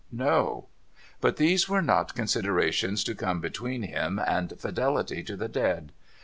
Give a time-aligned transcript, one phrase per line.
[0.11, 0.65] No.
[1.19, 5.91] But these were not considerations to come between him and fidelity to the dead.